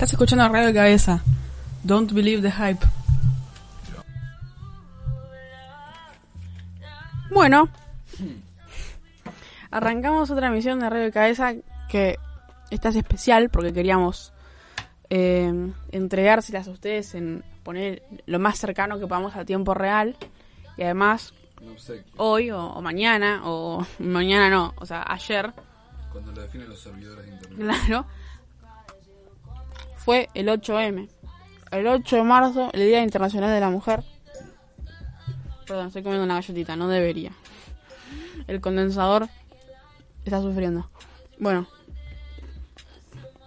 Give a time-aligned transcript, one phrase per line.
[0.00, 1.20] Estás escuchando Radio Cabeza.
[1.84, 2.82] Don't believe the hype.
[7.30, 7.68] Bueno,
[9.70, 11.52] arrancamos otra emisión de Radio Cabeza
[11.90, 12.16] que
[12.70, 14.32] esta es especial porque queríamos
[15.10, 20.16] eh, entregárselas a ustedes en poner lo más cercano que podamos a tiempo real
[20.78, 21.34] y además
[22.16, 25.52] hoy o, o mañana o mañana no, o sea ayer
[26.10, 27.58] Cuando lo definen los servidores de internet.
[27.58, 28.06] Claro.
[30.04, 31.08] Fue el 8M.
[31.70, 34.02] El 8 de marzo, el Día Internacional de la Mujer.
[35.66, 37.32] Perdón, estoy comiendo una galletita, no debería.
[38.46, 39.28] El condensador
[40.24, 40.90] está sufriendo.
[41.38, 41.66] Bueno.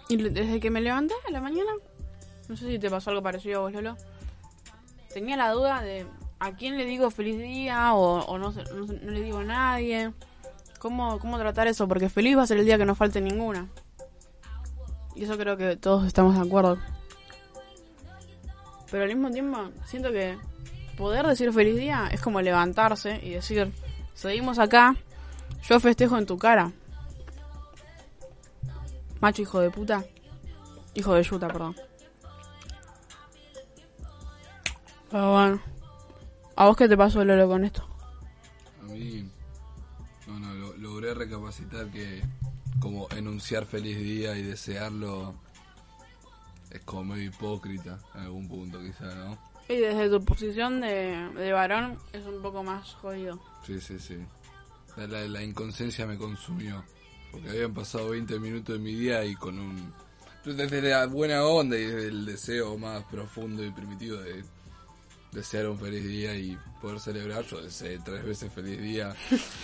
[0.08, 1.72] Y desde que me levanté a la mañana,
[2.48, 3.96] no sé si te pasó algo parecido a vos, Lolo.
[5.12, 6.06] Tenía la duda de
[6.38, 10.12] a quién le digo feliz día o, o no, no no le digo a nadie.
[10.78, 11.88] ¿Cómo, ¿Cómo tratar eso?
[11.88, 13.68] Porque feliz va a ser el día que no falte ninguna.
[15.14, 16.78] Y eso creo que todos estamos de acuerdo.
[18.90, 20.36] Pero al mismo tiempo, siento que
[20.96, 23.72] poder decir feliz día es como levantarse y decir,
[24.14, 24.96] seguimos acá,
[25.68, 26.72] yo festejo en tu cara.
[29.20, 30.04] Macho hijo de puta.
[30.94, 31.74] Hijo de yuta, perdón.
[35.10, 35.60] Pero bueno.
[36.56, 37.84] ¿A vos qué te pasó, Lolo, con esto?
[38.80, 39.28] A mí,
[40.28, 42.22] no, no, lo- logré recapacitar que
[42.80, 45.34] como enunciar feliz día y desearlo
[46.70, 49.38] es como medio hipócrita en algún punto quizá, ¿no?
[49.68, 53.40] Y desde tu posición de, de varón es un poco más jodido.
[53.66, 54.18] Sí, sí, sí.
[54.96, 56.84] La, la- la inconsciencia me consumió.
[57.32, 59.92] Porque habían pasado 20 minutos de mi día y con un...
[60.44, 64.44] Desde la buena onda y desde el deseo más profundo y primitivo de
[65.32, 69.16] desear un feliz día y poder celebrar, yo deseé tres veces feliz día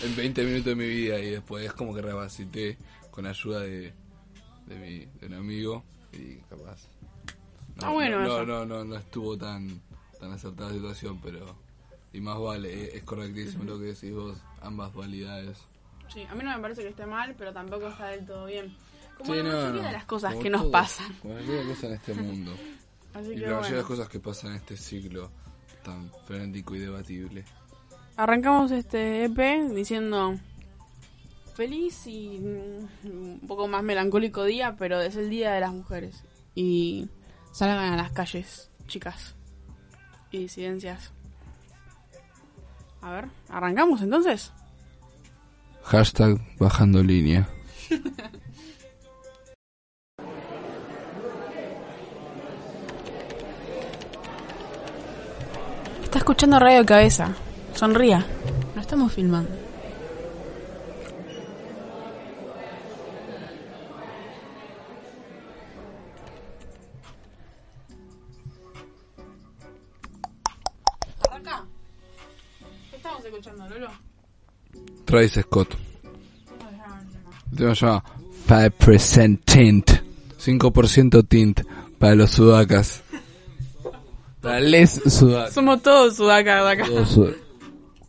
[0.03, 2.79] en 20 minutos de mi vida y después como que recapacité
[3.21, 3.93] con ayuda de,
[4.67, 6.89] de, mi, de un amigo y capaz...
[7.77, 9.81] No, Ah, bueno, no, no, no, no estuvo tan,
[10.19, 11.55] tan acertada la situación, pero...
[12.15, 15.59] Y más vale, es- es correctísimo lo que decís vos, ambas dualidades.
[16.13, 18.75] Sí, a mí no me parece que esté mal, pero tampoco está del todo bien.
[19.19, 21.13] Como Sí, la mayoría de las cosas Como que nos pasan.
[21.21, 22.53] Como la mayoría de cosas en este mundo.
[23.15, 25.31] Así y que la mayoría de las cosas que pasan en este siglo
[25.85, 27.45] tan frenético y debatible.
[28.17, 29.39] Arrancamos este EP
[29.75, 30.35] diciendo
[31.50, 36.22] feliz y mm, un poco más melancólico día, pero es el Día de las Mujeres.
[36.55, 37.09] Y
[37.53, 39.34] salgan a las calles, chicas.
[40.31, 41.12] Y disidencias.
[43.03, 44.53] A ver, ¿arrancamos entonces?
[45.84, 47.49] Hashtag bajando línea.
[56.05, 57.34] Está escuchando Radio Cabeza.
[57.75, 58.27] Sonría.
[58.75, 59.70] No estamos filmando.
[75.10, 75.75] Travis Scott.
[77.53, 78.04] El tema se llama
[78.48, 79.91] 5% tint.
[80.38, 81.60] 5% tint
[81.98, 83.03] para los sudacas.
[84.41, 85.53] Para les sudacas.
[85.53, 86.87] Somos todos sudacas de acá.
[86.87, 87.34] Todos sud-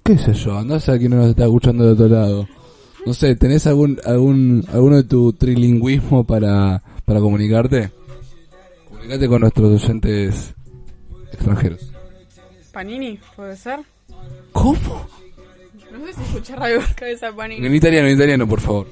[0.04, 0.58] ¿Qué sé yo?
[0.58, 2.48] Andás a quien no nos está escuchando de otro lado.
[3.06, 7.92] No sé, ¿tenés algún, algún, alguno de tu trilingüismo para, para comunicarte?
[8.88, 10.54] Comunicate con nuestros oyentes
[11.34, 11.92] extranjeros.
[12.72, 13.80] Panini, ¿puede ser?
[14.52, 15.08] ¿Cómo?
[15.92, 17.30] No sé si Radio Cabeza.
[17.38, 18.88] En italiano, en italiano, por favor.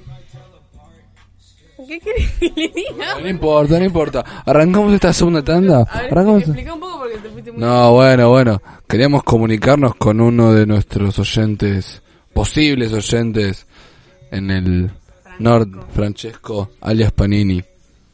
[1.87, 3.19] ¿Qué querés que le diga?
[3.19, 4.43] No importa, no importa.
[4.45, 5.87] Arrancamos esta segunda tanda.
[5.89, 6.43] A ver, Arrancamos.
[6.43, 7.61] explica un poco porque te fuiste muy...
[7.61, 8.61] No, bueno, bueno.
[8.87, 12.01] Queríamos comunicarnos con uno de nuestros oyentes,
[12.33, 13.65] posibles oyentes,
[14.29, 14.91] en el
[15.39, 17.63] Nord, Francesco, alias Panini.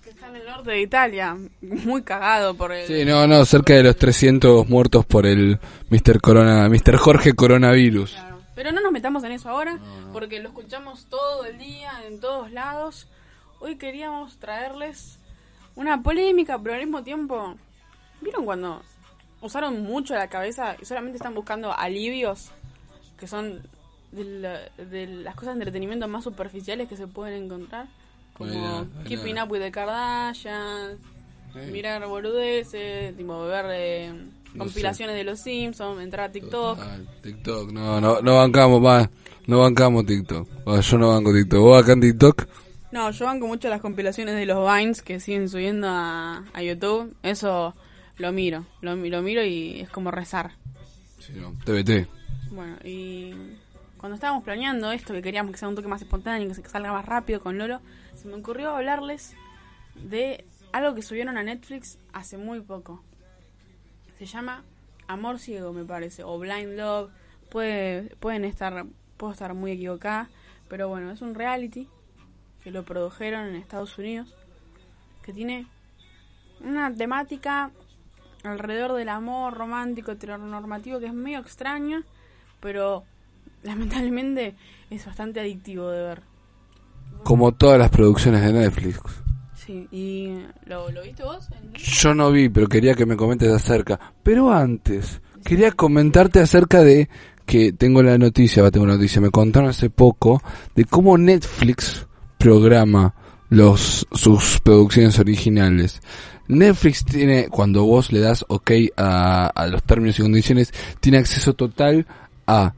[0.04, 1.36] Que está en el norte de Italia.
[1.62, 2.88] Muy cagado por el...
[2.88, 6.22] Sí, no, no, cerca de los 300 muertos por el Mr.
[6.22, 6.98] Corona, Mr.
[6.98, 8.12] Jorge Coronavirus.
[8.14, 8.35] Claro.
[8.56, 9.78] Pero no nos metamos en eso ahora,
[10.14, 13.08] porque lo escuchamos todo el día, en todos lados.
[13.60, 15.20] Hoy queríamos traerles
[15.76, 17.56] una polémica, pero al mismo tiempo...
[18.22, 18.82] ¿Vieron cuando
[19.42, 22.52] usaron mucho la cabeza y solamente están buscando alivios?
[23.20, 23.62] Que son
[24.12, 27.88] de, la- de las cosas de entretenimiento más superficiales que se pueden encontrar.
[28.38, 29.44] Como Bueno, Keeping bueno.
[29.46, 30.98] Up with the Kardashians,
[31.54, 31.60] Sí.
[31.72, 34.14] mirar boludeces, tipo ver eh,
[34.58, 36.80] compilaciones de los Simpsons, entrar a TikTok.
[37.22, 39.10] TikTok, no, no, no bancamos, va.
[39.48, 40.48] No bancamos TikTok.
[40.68, 41.60] Va, yo no banco TikTok.
[41.60, 42.48] ¿Vos acá en TikTok?
[42.92, 47.16] No, yo banco mucho las compilaciones de los Vines que siguen subiendo a, a YouTube.
[47.24, 47.76] Eso
[48.18, 50.52] lo miro, lo, lo miro y es como rezar.
[51.20, 51.54] Sí, no.
[51.66, 52.08] TBT.
[52.52, 53.34] Bueno, y
[53.98, 57.06] cuando estábamos planeando esto, que queríamos que sea un toque más espontáneo, que salga más
[57.06, 57.82] rápido con Lolo,
[58.16, 59.36] se me ocurrió hablarles
[59.96, 63.04] de algo que subieron a Netflix hace muy poco.
[64.18, 64.64] Se llama
[65.08, 67.12] Amor Ciego, me parece, o Blind Love.
[67.50, 68.86] Puede, pueden estar,
[69.18, 70.30] puedo estar muy equivocada,
[70.68, 71.88] pero bueno, es un reality
[72.64, 74.34] que lo produjeron en Estados Unidos,
[75.22, 75.68] que tiene
[76.62, 77.72] una temática
[78.44, 82.04] alrededor del amor romántico heteronormativo que es medio extraña,
[82.60, 83.04] pero
[83.64, 84.56] lamentablemente
[84.90, 86.22] es bastante adictivo de ver.
[87.24, 89.25] Como todas las producciones de Netflix.
[89.66, 90.30] Sí, ¿y
[90.66, 91.48] lo, viste vos?
[91.74, 94.00] Yo no vi, pero quería que me comentes acerca.
[94.22, 97.10] Pero antes, quería comentarte acerca de
[97.48, 100.42] que tengo la noticia, va, tengo una noticia, me contaron hace poco
[100.76, 102.06] de cómo Netflix
[102.38, 103.16] programa
[103.50, 106.02] los sus producciones originales.
[106.48, 111.54] Netflix tiene, cuando vos le das ok a, a los términos y condiciones, tiene acceso
[111.54, 112.06] total
[112.46, 112.76] a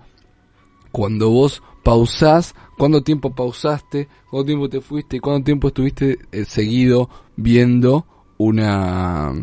[0.94, 7.10] cuando vos pausás, cuánto tiempo pausaste, cuánto tiempo te fuiste cuánto tiempo estuviste eh, seguido
[7.36, 8.06] viendo
[8.38, 9.34] una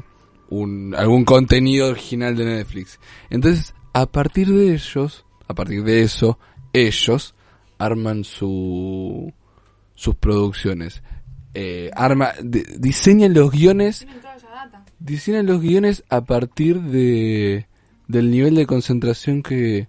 [0.50, 3.00] un, algún contenido original de Netflix.
[3.30, 6.38] Entonces, a partir de ellos, a partir de eso,
[6.72, 7.34] ellos
[7.78, 9.32] arman su
[9.96, 11.02] sus producciones.
[11.54, 14.06] Eh, arma, di- diseñan los guiones
[14.98, 17.66] diseñan los guiones a partir de
[18.08, 19.88] del nivel de concentración que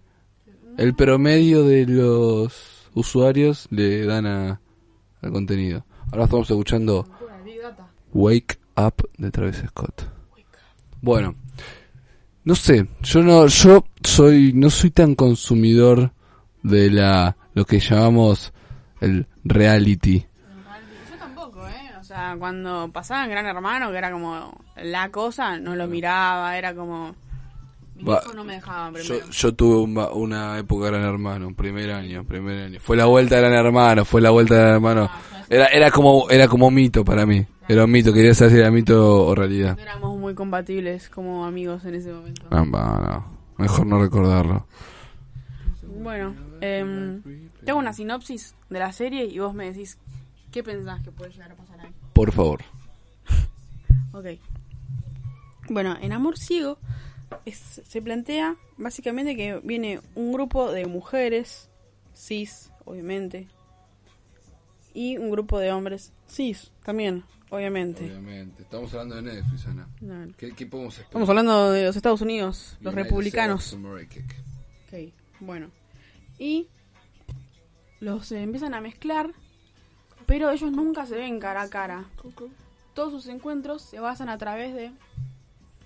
[0.77, 4.59] el promedio de los usuarios le dan a,
[5.21, 5.85] al contenido.
[6.11, 7.07] Ahora estamos escuchando.
[8.13, 10.09] Wake Up de Travis Scott.
[11.01, 11.35] Bueno,
[12.45, 16.11] no sé, yo no yo soy no soy tan consumidor
[16.63, 18.53] de la lo que llamamos
[19.01, 20.25] el reality.
[21.11, 21.91] Yo tampoco, ¿eh?
[21.99, 26.57] O sea, cuando pasaba en Gran Hermano, que era como la cosa, no lo miraba,
[26.57, 27.15] era como...
[28.07, 28.61] Va, no me
[29.03, 32.79] Yo, yo tuve una, una época Gran Hermano, primer año, primer año.
[32.81, 35.09] Fue la vuelta de Gran Hermano, fue la vuelta de Gran Hermano.
[35.49, 37.45] Era, era como, era como mito para mí.
[37.67, 39.75] Era un mito, quería saber si era mito o realidad.
[39.75, 42.47] No éramos muy compatibles como amigos en ese momento.
[42.51, 43.25] Ah, no.
[43.57, 44.67] Mejor no recordarlo.
[46.01, 47.21] Bueno, eh,
[47.63, 49.97] tengo una sinopsis de la serie y vos me decís
[50.51, 51.93] qué pensás que puede llegar a pasar ahí.
[52.13, 52.61] Por favor.
[54.11, 54.25] Ok.
[55.69, 56.77] Bueno, en Amor Ciego
[57.45, 61.69] es- se plantea básicamente que viene un grupo de mujeres
[62.15, 63.47] cis, obviamente,
[64.93, 68.05] y un grupo de hombres cis, también, obviamente.
[68.05, 68.63] Obviamente.
[68.63, 69.87] Estamos hablando de Netflix, Ana.
[69.99, 70.31] Claro.
[70.37, 71.07] ¿Qué, qué podemos esperar?
[71.09, 73.73] Estamos hablando de los Estados Unidos, los United republicanos.
[73.73, 75.69] Ok, bueno.
[76.39, 76.67] Y
[77.99, 79.31] los eh, empiezan a mezclar,
[80.25, 82.05] pero ellos nunca se ven cara a cara.
[82.93, 84.91] Todos sus encuentros se basan a través de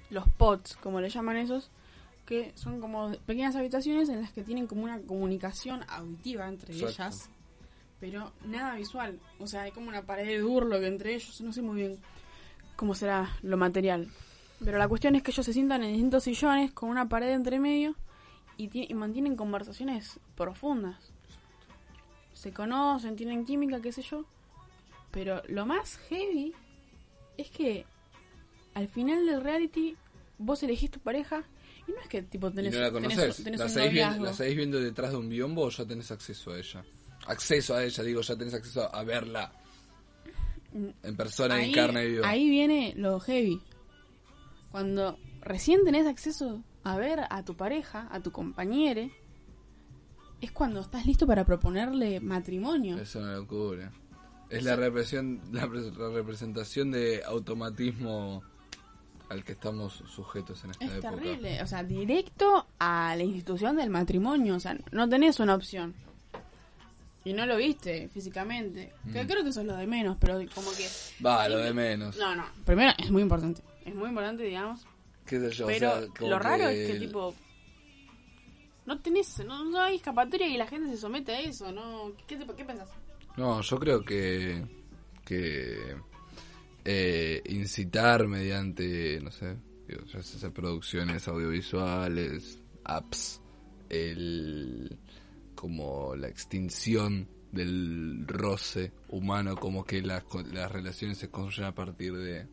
[0.09, 1.69] los pods, como le llaman esos,
[2.25, 6.91] que son como pequeñas habitaciones en las que tienen como una comunicación auditiva entre Exacto.
[6.91, 7.29] ellas,
[7.99, 9.19] pero nada visual.
[9.39, 11.99] O sea, hay como una pared de burlo que entre ellos, no sé muy bien
[12.75, 14.09] cómo será lo material.
[14.63, 17.59] Pero la cuestión es que ellos se sientan en distintos sillones con una pared entre
[17.59, 17.95] medio
[18.57, 21.13] y, y mantienen conversaciones profundas.
[22.33, 24.25] Se conocen, tienen química, qué sé yo.
[25.11, 26.53] Pero lo más heavy
[27.37, 27.85] es que
[28.73, 29.97] al final del reality
[30.39, 31.43] vos elegís tu pareja
[31.87, 33.43] y no es que tipo Y tenés, no la tenés- conoces.
[33.43, 36.51] tenés la, seguís viendo, la seguís viendo detrás de un biombo o ya tenés acceso
[36.51, 36.83] a ella.
[37.27, 39.51] Acceso a ella, digo, ya tenés acceso a verla.
[40.73, 42.27] En persona, en ahí, carne viva.
[42.29, 43.61] ahí viene lo heavy.
[44.71, 49.11] Cuando recién tenés acceso a ver a tu pareja, a tu compañere,
[50.41, 52.97] es cuando estás listo para proponerle matrimonio.
[52.99, 53.91] Es una locura.
[54.49, 58.43] Es la, represión, la, pres- la representación de automatismo
[59.29, 61.11] al que estamos sujetos en esta Es época.
[61.11, 65.93] terrible, o sea, directo a la institución del matrimonio, o sea, no tenés una opción.
[67.23, 68.93] Y no lo viste físicamente.
[69.11, 70.87] Que creo que eso es lo de menos, pero como que...
[71.19, 71.25] Mm.
[71.25, 72.17] Va, lo de menos.
[72.17, 73.61] No, no, primero es muy importante.
[73.85, 74.85] Es muy importante, digamos.
[75.25, 75.65] ¿Qué sé yo?
[75.65, 77.35] o pero sea, como lo raro que es que, tipo...
[78.85, 82.13] No tenés, no, no hay escapatoria y la gente se somete a eso, ¿no?
[82.25, 82.89] ¿Qué, te, qué pensás?
[83.37, 84.65] No, yo creo que...
[85.23, 85.95] que
[86.91, 89.57] eh, incitar mediante, no sé,
[90.55, 93.43] producciones audiovisuales, apps,
[93.89, 94.97] el
[95.53, 102.15] como la extinción del roce humano, como que las, las relaciones se construyen a partir
[102.15, 102.47] de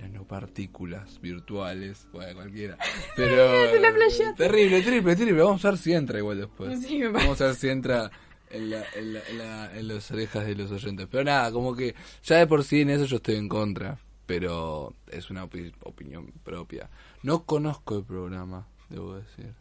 [0.00, 2.76] nanopartículas virtuales, bueno, cualquiera.
[3.14, 3.46] Pero
[4.36, 5.42] terrible, terrible, terrible.
[5.42, 6.80] Vamos a ver si entra igual después.
[6.80, 8.10] Sí, Vamos a ver si entra
[8.50, 11.06] en, la, en, la, en, la- en las orejas de los oyentes.
[11.10, 13.98] Pero nada, como que ya de por sí en eso yo estoy en contra.
[14.26, 16.88] Pero es una opi- opinión propia.
[17.24, 19.52] No conozco el programa, debo decir.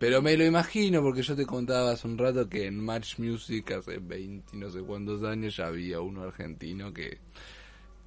[0.00, 3.70] Pero me lo imagino porque yo te contaba hace un rato que en Match Music
[3.72, 7.18] hace 20 y no sé cuántos años ya había uno argentino que,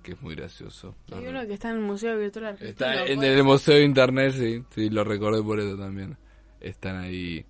[0.03, 0.95] que es muy gracioso.
[1.13, 2.69] Hay uno que está en el Museo Virtual Argentino.
[2.71, 6.17] Está en el Museo de Internet, sí, sí, lo recordé por eso también.
[6.61, 7.45] Están ahí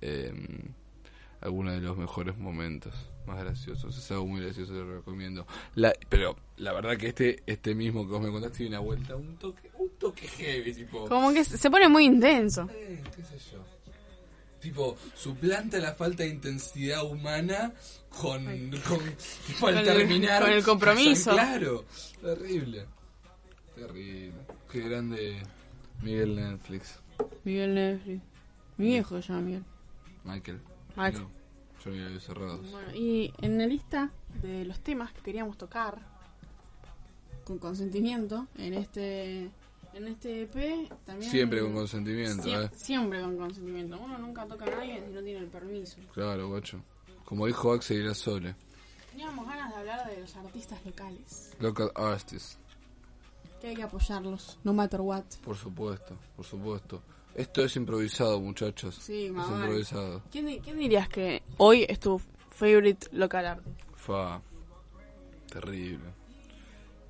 [0.00, 0.32] eh,
[1.42, 2.94] algunos de los mejores momentos,
[3.26, 3.96] más graciosos.
[3.96, 5.46] Es algo muy gracioso, lo recomiendo.
[5.74, 9.16] La, pero la verdad que este este mismo que vos me contaste tiene una vuelta,
[9.16, 11.08] un toque, un toque heavy, tipo...
[11.08, 12.68] Como que se pone muy intenso.
[12.72, 13.58] eh, qué sé yo.
[14.60, 17.72] Tipo, suplanta la falta de intensidad humana
[18.08, 18.44] con,
[18.88, 19.00] con
[19.46, 20.42] tipo, al Con el- terminar.
[20.42, 21.30] con el compromiso.
[21.34, 21.84] Claro,
[22.20, 22.86] terrible.
[23.74, 24.32] Terrible.
[24.70, 25.42] Qué grande
[26.02, 27.00] Miguel Netflix.
[27.44, 28.22] Miguel Netflix.
[28.76, 29.64] Mi viejo llama Miguel.
[30.24, 30.60] Michael.
[30.96, 31.26] Michael.
[31.84, 32.70] No, yo cerrados.
[32.70, 34.10] Bueno, y en la lista
[34.42, 35.98] de los temas que queríamos tocar
[37.44, 39.50] con consentimiento en este
[39.94, 42.70] en este EP también Siempre con consentimiento, Sie- eh.
[42.74, 43.98] siempre con consentimiento.
[44.00, 45.96] Uno nunca toca a nadie si no tiene el permiso.
[46.14, 46.80] Claro, guacho.
[47.24, 48.54] Como dijo Axel Irasole.
[49.10, 51.52] Teníamos ganas de hablar de los artistas locales.
[51.60, 52.58] Local artists.
[53.62, 55.22] Que hay que apoyarlos, no matter what.
[55.44, 57.00] Por supuesto, por supuesto.
[57.34, 58.96] Esto es improvisado, muchachos.
[58.96, 59.62] Sí, es más vale.
[59.66, 60.20] improvisado.
[60.32, 63.78] ¿Quién, quién dirías que hoy es tu favorite local artist?
[63.94, 64.42] Fa.
[65.48, 66.10] Terrible.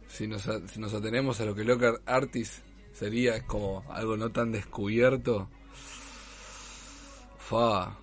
[0.08, 2.58] Si nos, a- si nos atenemos a lo que Local Artist
[2.92, 5.48] sería como algo no tan descubierto.
[7.38, 7.96] Fa.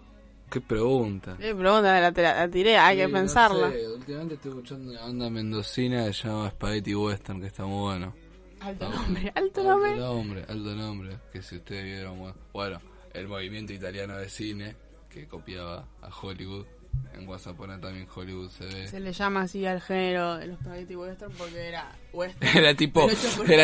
[0.49, 1.33] Qué pregunta.
[1.39, 3.69] Eh, pregunta, la, la- la tiré, hay Sí, que no pensarla.
[3.69, 7.81] sé, Últimamente estoy escuchando una banda mendocina que se llama Spaghetti Western, que está muy
[7.83, 8.13] bueno.
[8.61, 9.95] Alto nombre, alto Alto nombre.
[9.97, 11.17] nombre, alto nombre.
[11.31, 12.81] Que si ustedes vieron, bueno,
[13.13, 14.75] el movimiento italiano de cine
[15.09, 16.65] que copiaba a Hollywood.
[17.13, 18.87] En WhatsApp también Hollywood se ve.
[18.87, 22.57] Se le llama así al género de los spaghetti western porque era western.
[22.57, 23.13] Era tipo, era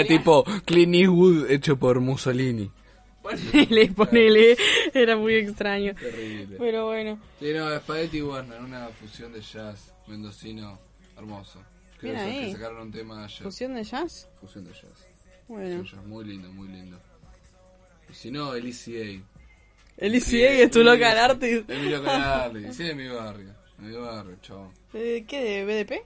[0.01, 0.07] italiano.
[0.07, 2.71] tipo Clint Eastwood hecho por Mussolini.
[3.23, 4.55] Ponele, ponele.
[4.93, 5.95] Era muy extraño.
[5.95, 6.57] Terrible.
[6.59, 7.19] Pero bueno.
[7.39, 10.79] Sí, no, Spaghetti Warner, una fusión de jazz mendocino
[11.17, 11.59] hermoso.
[12.01, 12.45] Bien esos ahí.
[12.45, 13.43] que sacaron un tema ayer.
[13.43, 14.29] ¿Fusión de jazz?
[14.39, 15.07] Fusión de jazz.
[15.47, 15.79] Bueno.
[15.79, 16.99] Un jazz muy lindo, muy lindo.
[18.09, 19.23] Y si no, el ECA.
[19.97, 21.69] El ICA es tu local artist.
[21.69, 22.73] Es mi local artist.
[22.73, 23.55] Sí, de mi barrio.
[23.77, 24.73] De mi barrio, chavo.
[24.93, 25.41] Eh, ¿Qué?
[25.41, 26.03] ¿De BDP?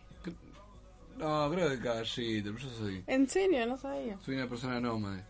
[1.18, 3.04] No, creo que caballito, pero yo soy.
[3.08, 3.66] ¿En serio?
[3.66, 4.18] No sabía.
[4.24, 5.24] Soy una persona nómade.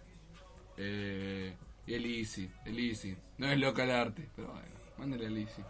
[0.77, 1.53] Eh,
[1.87, 3.15] y el Easy, el Easy.
[3.37, 5.63] No es local arte, pero bueno, mándale al Easy.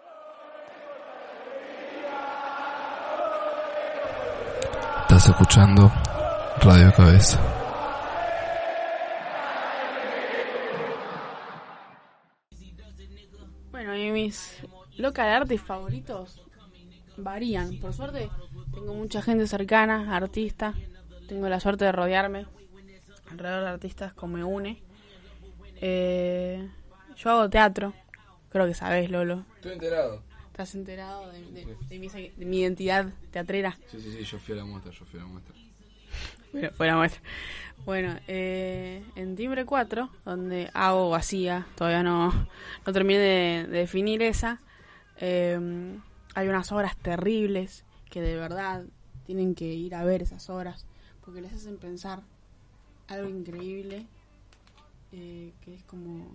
[5.20, 5.92] Estás escuchando
[6.62, 7.38] Radio Cabeza.
[13.70, 14.64] Bueno, y mis
[14.96, 16.42] local artists favoritos
[17.18, 17.82] varían.
[17.82, 18.30] Por suerte,
[18.74, 20.74] tengo mucha gente cercana, artista.
[21.28, 22.46] Tengo la suerte de rodearme
[23.30, 24.82] alrededor de artistas como me une.
[25.82, 26.66] Eh,
[27.18, 27.94] yo hago teatro.
[28.48, 29.44] Creo que sabes, Lolo.
[29.58, 30.29] Estoy enterado.
[30.60, 33.78] ¿Estás enterado de, de- de mi, de mi identidad teatrera?
[33.90, 35.56] Sí, sí, sí, yo fui a la muestra, yo fui a la muestra.
[36.52, 37.22] Bueno, fuera muestra.
[37.86, 42.34] Bueno, eh, en Timbre 4, donde hago o hacía, todavía no,
[42.86, 44.60] no terminé de, de definir esa,
[45.22, 45.98] eh,
[46.36, 48.84] hay unas obras terribles que de verdad
[49.26, 50.86] tienen que ir a ver esas obras,
[51.24, 52.22] porque les hacen pensar
[53.08, 54.08] algo increíble,
[55.14, 56.30] eh, que es como,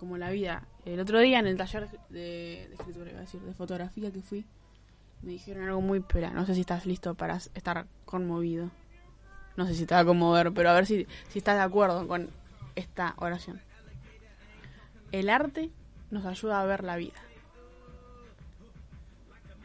[0.00, 0.66] como la vida.
[0.84, 4.46] El otro día en el taller de, de escritura, de fotografía que fui,
[5.22, 6.30] me dijeron algo muy pera.
[6.30, 8.70] No sé si estás listo para estar conmovido.
[9.56, 12.08] No sé si te va a conmover, pero a ver si, si estás de acuerdo
[12.08, 12.30] con
[12.74, 13.60] esta oración.
[15.12, 15.70] El arte
[16.10, 17.20] nos ayuda a ver la vida.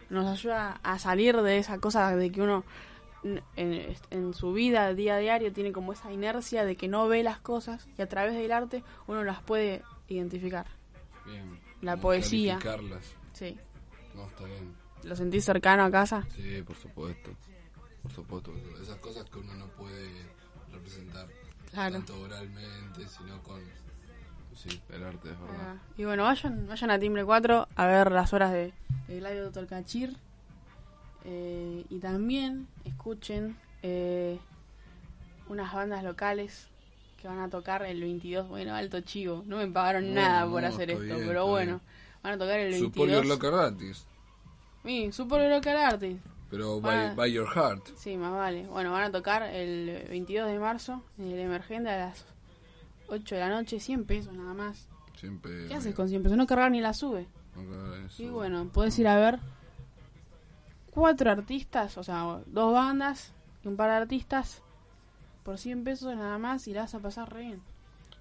[0.09, 2.63] Nos ayuda a salir de esa cosa de que uno
[3.55, 7.39] en su vida, día a diario, tiene como esa inercia de que no ve las
[7.39, 10.65] cosas y a través del arte uno las puede identificar.
[11.25, 11.59] Bien.
[11.81, 12.59] La poesía.
[13.33, 13.57] Sí.
[14.13, 14.73] No, está bien.
[15.03, 16.25] ¿Lo sentís cercano a casa?
[16.35, 17.31] Sí, por supuesto.
[18.01, 18.53] Por supuesto.
[18.81, 20.09] Esas cosas que uno no puede
[20.71, 21.27] representar.
[21.71, 21.93] Claro.
[21.95, 23.61] Tanto oralmente, sino con...
[24.55, 25.57] Sí, el arte, es verdad.
[25.59, 28.73] Ah, Y bueno, vayan, vayan a Timbre 4 a ver las horas de,
[29.07, 30.15] de Gladio Tolcachir.
[31.25, 34.39] Eh, y también escuchen eh,
[35.49, 36.69] unas bandas locales
[37.25, 38.47] que van a tocar el 22.
[38.47, 39.43] Bueno, alto chivo.
[39.47, 41.79] No me pagaron Bueno, nada por no, hacer esto, bien, pero bueno.
[41.79, 41.81] bien.
[42.21, 42.93] Van a tocar el 22.
[42.93, 44.07] Superior Local Artist.
[44.83, 46.25] Sí, Super Local Artist.
[46.51, 47.83] Pero by, by your heart.
[47.97, 48.67] Sí, más vale.
[48.67, 52.25] Bueno, van a tocar el 22 de marzo en el Emergente a las
[53.07, 54.87] 8 de la noche, 100 pesos nada más.
[55.15, 55.65] Siempre.
[55.67, 56.37] ¿Qué haces con 100 pesos?
[56.37, 57.27] No cargar ni la sube.
[58.05, 58.21] Eso.
[58.21, 59.39] Y bueno, puedes ir a ver
[60.91, 64.61] cuatro artistas, o sea, dos bandas y un par de artistas
[65.45, 67.61] por 100 pesos nada más y la vas a pasar re bien.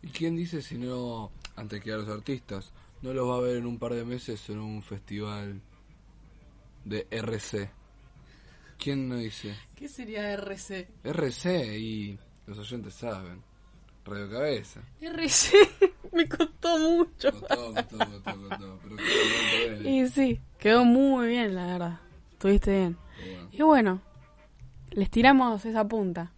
[0.03, 3.57] ¿Y quién dice si no, antes que a los artistas, no los va a ver
[3.57, 5.63] en un par de meses en un festival
[6.85, 7.71] de RC?
[8.79, 9.57] ¿Quién no dice?
[9.75, 10.87] ¿Qué sería RC?
[11.03, 13.43] RC y los oyentes saben.
[14.05, 14.83] Radio Cabeza.
[15.01, 15.55] RC
[16.13, 17.31] me costó mucho.
[17.33, 18.79] Costó, costó, costó, costó.
[18.83, 19.95] Pero quedó bien.
[19.95, 22.01] Y sí, quedó muy bien, la verdad.
[22.33, 22.99] Estuviste bien.
[23.19, 23.49] Bueno.
[23.51, 24.01] Y bueno,
[24.91, 26.34] les tiramos esa punta.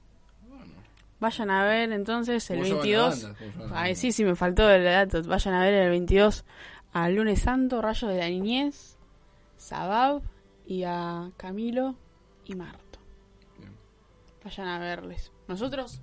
[1.27, 3.23] Vayan a ver entonces el ¿Cómo llaman la 22.
[3.25, 3.39] banda?
[3.39, 5.25] ¿Cómo llaman la Ay, sí, sí, me faltó el dato.
[5.25, 6.45] Vayan a ver el 22
[6.93, 8.97] a Lunes Santo, Rayo de la Niñez,
[9.57, 10.23] Sabab
[10.69, 11.97] y a Camilo
[12.45, 13.01] y Marto.
[13.59, 13.73] Bien.
[14.45, 15.33] Vayan a verles.
[15.49, 16.01] Nosotros,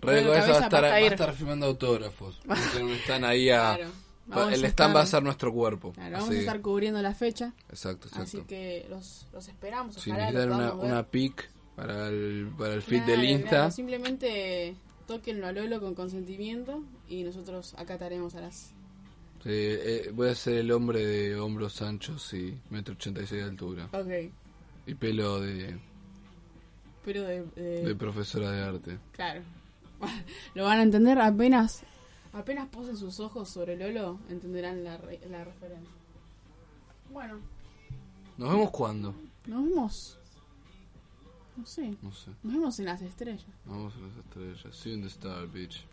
[0.00, 2.40] Radio Cabeza va a estar, va a estar firmando autógrafos.
[2.90, 3.76] están ahí a...
[3.76, 3.92] claro,
[4.26, 5.92] vamos el stand va a ser nuestro cuerpo.
[5.92, 7.52] claro, vamos a estar cubriendo la fecha.
[7.68, 8.38] Exacto, exacto.
[8.38, 9.94] Así que los, los esperamos.
[9.94, 10.84] Si necesitan una, ver.
[10.84, 15.80] una pic para el, para el feed Claro, del Insta, claro, simplemente tóquenlo a Lolo
[15.80, 18.72] con consentimiento y nosotros acataremos a las...
[19.42, 23.42] sí, eh, voy a ser el hombre de hombros anchos y metro ochenta y seis
[23.44, 23.88] de altura.
[23.92, 24.32] Ok,
[24.86, 25.78] Y pelo de,
[27.04, 27.44] pero de...
[27.54, 28.98] de- de profesora de arte.
[29.12, 29.42] Claro.
[30.54, 31.82] Lo van a entender apenas...
[32.32, 35.88] Apenas posen sus ojos sobre Lolo, entenderán la, re- la referencia.
[37.10, 37.38] Bueno,
[38.36, 39.14] ¿Nos vemos cuándo?
[39.46, 40.18] nos vemos...
[41.56, 42.30] No sé, No sé.
[42.42, 43.46] nos vemos en las estrellas.
[43.64, 44.76] Nos vemos en las estrellas.
[44.76, 45.84] See you in the star, bitch.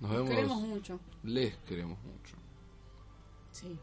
[0.00, 0.76] Nos Nos queremos vemos.
[0.76, 1.00] mucho.
[1.24, 2.36] Les queremos mucho.
[3.52, 3.76] Sí,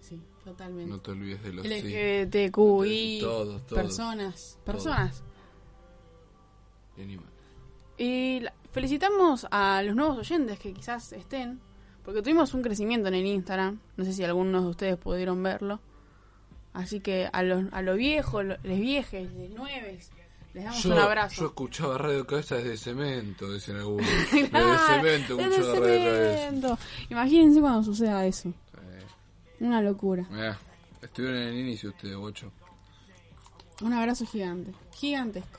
[0.00, 0.90] sí, totalmente.
[0.90, 1.66] No te olvides de los
[3.20, 3.82] Todos, todos.
[3.82, 5.22] personas, personas.
[6.96, 7.32] Y animales.
[7.96, 11.60] Y la- felicitamos a los nuevos oyentes que quizás estén,
[12.04, 13.78] porque tuvimos un crecimiento en el Instagram.
[13.96, 15.80] No sé si algunos de ustedes pudieron verlo.
[16.74, 20.10] Así que a los a lo viejos, los viejes, los nueves,
[20.54, 21.40] les damos Yo, un abrazo.
[21.42, 24.06] yo escuchaba Radio Cabeza desde cemento, dicen algunos.
[24.50, 26.38] Claro, desde cemento desde escuchaba Radio Cabeza.
[26.44, 26.78] cemento.
[27.10, 28.48] Imagínense cuando suceda eso.
[28.48, 29.02] Eh,
[29.60, 30.26] Una locura.
[30.30, 30.58] mirá,
[31.02, 32.50] estuvieron en el inicio ustedes, guacho.
[33.82, 34.72] Un abrazo gigante.
[34.94, 35.58] Gigantesco.